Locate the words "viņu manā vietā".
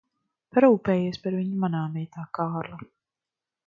1.43-2.27